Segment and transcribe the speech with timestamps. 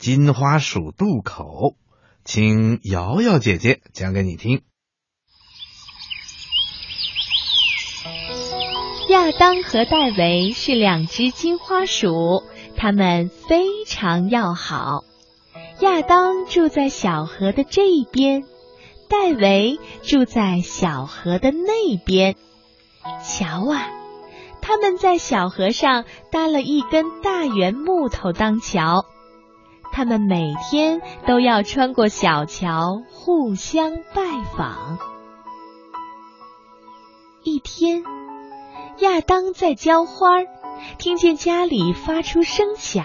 [0.00, 1.76] 金花鼠渡口，
[2.24, 4.62] 请瑶瑶姐姐讲给你听。
[9.10, 12.42] 亚当和戴维是两只金花鼠，
[12.78, 15.04] 它们非常要好。
[15.80, 18.44] 亚当住在小河的这一边，
[19.06, 22.36] 戴维住在小河的那边。
[23.22, 23.86] 瞧啊，
[24.62, 29.04] 他们在小河上搭了一根大圆木头当桥。
[30.00, 34.22] 他们每天都要穿过小桥，互相拜
[34.56, 34.98] 访。
[37.42, 38.02] 一天，
[39.00, 40.38] 亚当在浇花，
[40.96, 43.04] 听见家里发出声响，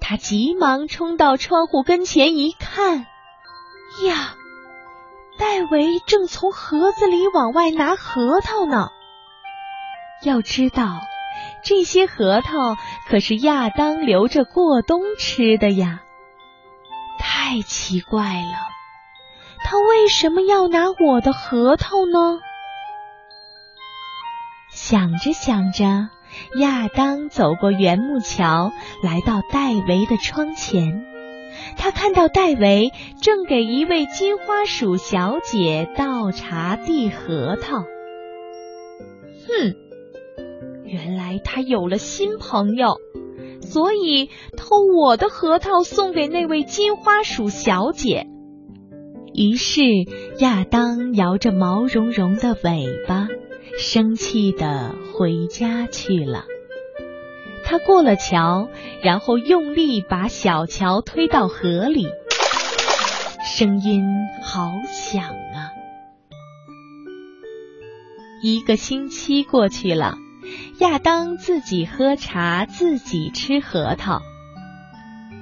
[0.00, 3.06] 他急忙冲到窗户跟前一看，
[4.04, 4.34] 呀，
[5.38, 8.88] 戴维正从盒子里往外拿核桃呢。
[10.24, 10.98] 要知道。
[11.62, 12.76] 这些核桃
[13.08, 16.02] 可是亚当留着过冬吃的呀！
[17.18, 18.56] 太奇怪了，
[19.64, 22.38] 他为什么要拿我的核桃呢？
[24.70, 26.08] 想着想着，
[26.60, 31.04] 亚当走过圆木桥，来到戴维的窗前。
[31.76, 37.80] 他看到戴维正给一位金花鼠小姐倒茶递核桃。
[37.80, 37.86] 哼！
[40.90, 42.96] 原来他有了新朋友，
[43.60, 48.26] 所以偷我的核桃送给那位金花鼠小姐。
[49.32, 49.82] 于是
[50.40, 53.28] 亚当摇着毛茸茸的尾巴，
[53.78, 56.46] 生气的回家去了。
[57.64, 58.68] 他过了桥，
[59.00, 62.08] 然后用力把小桥推到河里，
[63.44, 64.02] 声音
[64.42, 65.70] 好响啊！
[68.42, 70.16] 一个星期过去了。
[70.80, 74.22] 亚当自己喝茶，自己吃核桃。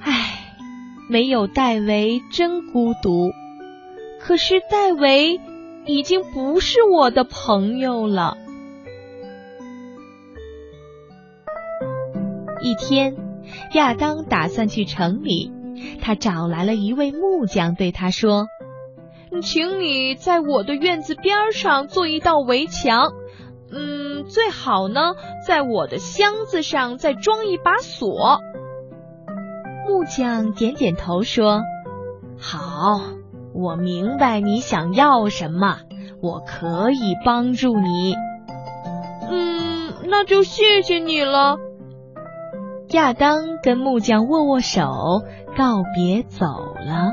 [0.00, 0.54] 唉，
[1.10, 3.32] 没有戴维真孤独。
[4.20, 5.40] 可是戴维
[5.86, 8.38] 已经不是我的朋友了。
[12.62, 13.16] 一天，
[13.72, 15.52] 亚当打算去城里，
[16.00, 18.46] 他找来了一位木匠，对他说
[19.42, 23.12] ：“请你在我的院子边上做一道围墙。”
[24.24, 25.14] 嗯，最好呢，
[25.46, 28.40] 在我的箱子上再装一把锁。
[29.86, 31.62] 木匠点点头说
[32.38, 33.00] ：“好，
[33.54, 35.78] 我明白你想要什么，
[36.22, 38.16] 我可以帮助你。”
[39.30, 41.58] 嗯，那就谢谢你了。
[42.90, 45.22] 亚当跟木匠握握手，
[45.56, 47.10] 告别走了。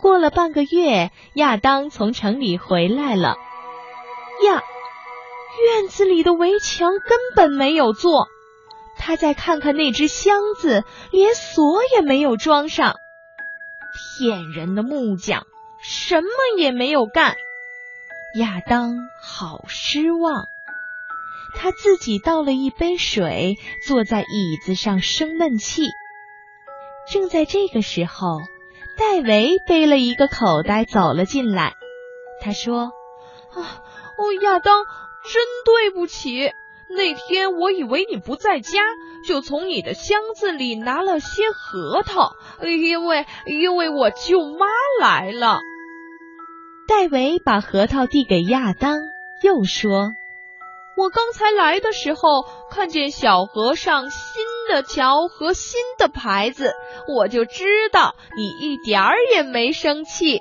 [0.00, 3.36] 过了半个月，亚当从城里回来了。
[4.46, 4.62] 呀，
[5.66, 8.28] 院子里的围墙根本没有做。
[8.96, 12.96] 他再看看那只箱子，连锁也没有装上。
[14.18, 15.46] 骗人的木匠，
[15.82, 17.36] 什么也没有干。
[18.38, 20.46] 亚当好失望。
[21.54, 25.88] 他自己倒了一杯水，坐在椅子上生闷气。
[27.10, 28.40] 正在这个时候。
[29.00, 31.72] 戴维背了一个口袋走了进来，
[32.42, 32.92] 他说
[33.56, 33.56] ：“啊，
[34.18, 34.84] 哦，亚当，
[35.24, 36.52] 真对不起，
[36.90, 38.78] 那天我以为你不在家，
[39.26, 44.66] 就从你的箱子里拿了些核桃，因为因为我舅妈
[45.00, 45.60] 来了。”
[46.86, 48.98] 戴维把核桃递给亚当，
[49.42, 50.10] 又说。
[50.96, 56.72] 我刚才来的时候，看见小和尚新的桥和新的牌子，
[57.08, 60.40] 我就知道你一点儿也没生气。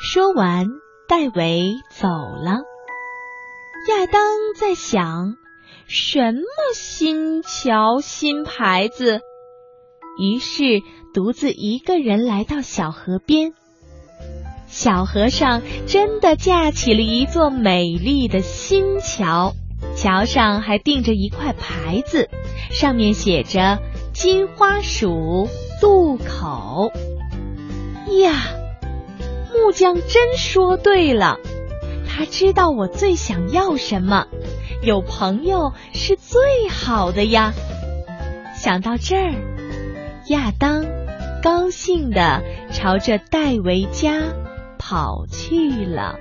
[0.00, 0.66] 说完，
[1.08, 2.60] 戴维走了。
[3.88, 4.22] 亚当
[4.58, 5.34] 在想，
[5.86, 6.42] 什么
[6.74, 9.20] 新桥新牌子？
[10.18, 10.82] 于是
[11.12, 13.52] 独自一个人来到小河边。
[14.66, 19.52] 小河上真的架起了一座美丽的新桥，
[19.94, 22.28] 桥上还钉着一块牌子，
[22.70, 23.80] 上面写着
[24.12, 25.48] “金花鼠
[25.80, 26.92] 渡口”。
[28.22, 28.34] 呀，
[29.52, 31.38] 木匠真说对了，
[32.08, 34.26] 他知道我最想要什么，
[34.82, 37.52] 有朋友是最好的呀。
[38.54, 39.34] 想到这儿，
[40.28, 40.84] 亚当
[41.42, 42.42] 高兴的
[42.72, 44.22] 朝着戴维家。
[44.78, 46.20] 跑去了。